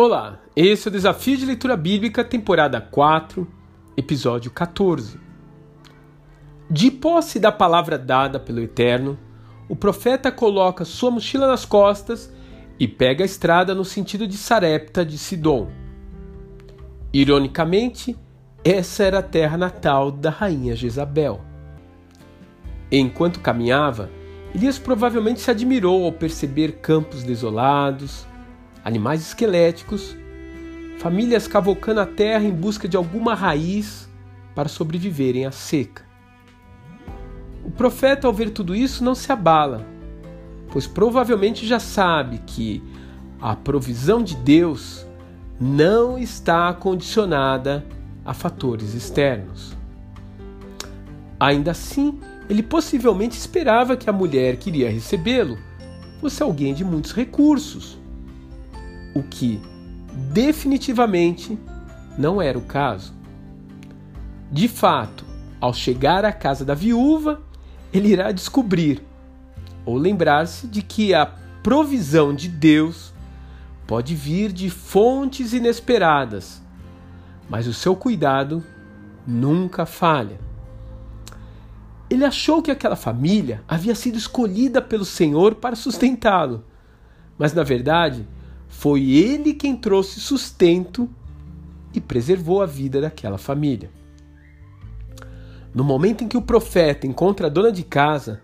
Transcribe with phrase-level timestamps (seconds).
[0.00, 3.44] Olá, esse é o Desafio de Leitura Bíblica, temporada 4,
[3.96, 5.18] episódio 14.
[6.70, 9.18] De posse da palavra dada pelo Eterno,
[9.68, 12.32] o profeta coloca sua mochila nas costas
[12.78, 15.68] e pega a estrada no sentido de Sarepta de Sidom.
[17.12, 18.16] Ironicamente,
[18.64, 21.40] essa era a terra natal da rainha Jezabel.
[22.88, 24.08] Enquanto caminhava,
[24.54, 28.28] Elias provavelmente se admirou ao perceber campos desolados,
[28.84, 30.16] animais esqueléticos,
[30.98, 34.08] famílias cavocando a terra em busca de alguma raiz
[34.54, 36.02] para sobreviverem à seca.
[37.64, 39.86] O profeta, ao ver tudo isso, não se abala,
[40.72, 42.82] pois provavelmente já sabe que
[43.40, 45.06] a provisão de Deus
[45.60, 47.84] não está condicionada
[48.24, 49.76] a fatores externos.
[51.38, 52.18] Ainda assim,
[52.48, 55.58] ele possivelmente esperava que a mulher que iria recebê-lo
[56.20, 57.98] fosse alguém de muitos recursos,
[59.14, 59.60] o que
[60.32, 61.58] definitivamente
[62.16, 63.14] não era o caso.
[64.50, 65.24] De fato,
[65.60, 67.40] ao chegar à casa da viúva,
[67.92, 69.02] ele irá descobrir
[69.84, 71.26] ou lembrar-se de que a
[71.62, 73.12] provisão de Deus
[73.86, 76.62] pode vir de fontes inesperadas,
[77.48, 78.62] mas o seu cuidado
[79.26, 80.38] nunca falha.
[82.10, 86.64] Ele achou que aquela família havia sido escolhida pelo Senhor para sustentá-lo,
[87.38, 88.26] mas na verdade
[88.68, 91.08] foi ele quem trouxe sustento
[91.92, 93.90] e preservou a vida daquela família.
[95.74, 98.40] No momento em que o profeta encontra a dona de casa,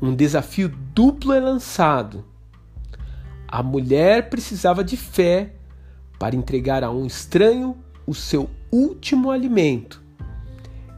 [0.00, 2.24] um desafio duplo é lançado.
[3.48, 5.54] A mulher precisava de fé
[6.18, 10.02] para entregar a um estranho o seu último alimento.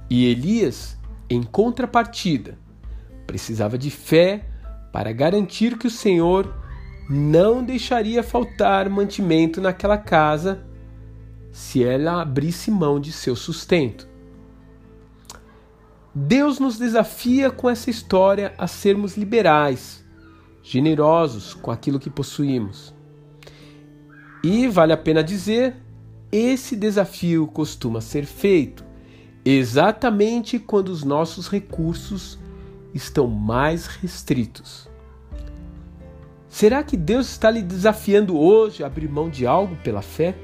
[0.08, 0.96] E Elias
[1.28, 2.58] em contrapartida,
[3.26, 4.44] precisava de fé
[4.92, 6.54] para garantir que o Senhor
[7.08, 10.64] não deixaria faltar mantimento naquela casa
[11.52, 14.08] se ela abrisse mão de seu sustento.
[16.14, 20.04] Deus nos desafia com essa história a sermos liberais,
[20.62, 22.94] generosos com aquilo que possuímos.
[24.42, 25.76] E vale a pena dizer,
[26.30, 28.84] esse desafio costuma ser feito
[29.44, 32.38] exatamente quando os nossos recursos
[32.94, 34.88] estão mais restritos.
[36.54, 40.36] Será que Deus está lhe desafiando hoje a abrir mão de algo pela fé?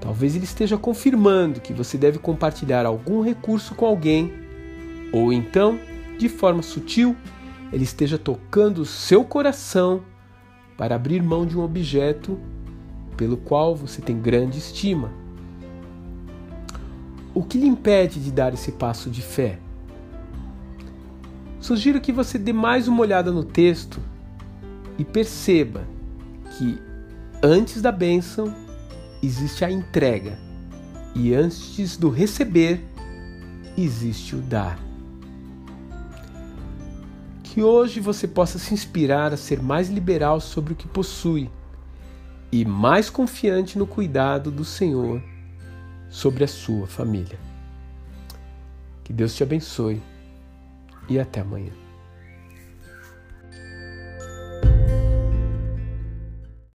[0.00, 4.32] Talvez Ele esteja confirmando que você deve compartilhar algum recurso com alguém,
[5.12, 5.78] ou então,
[6.18, 7.14] de forma sutil,
[7.72, 10.02] Ele esteja tocando o seu coração
[10.76, 12.36] para abrir mão de um objeto
[13.16, 15.12] pelo qual você tem grande estima.
[17.32, 19.60] O que lhe impede de dar esse passo de fé?
[21.60, 24.09] Sugiro que você dê mais uma olhada no texto
[25.00, 25.88] e perceba
[26.58, 26.78] que
[27.42, 28.54] antes da bênção
[29.22, 30.38] existe a entrega
[31.14, 32.84] e antes do receber
[33.78, 34.78] existe o dar.
[37.42, 41.50] Que hoje você possa se inspirar a ser mais liberal sobre o que possui
[42.52, 45.22] e mais confiante no cuidado do Senhor
[46.10, 47.38] sobre a sua família.
[49.02, 50.02] Que Deus te abençoe
[51.08, 51.89] e até amanhã.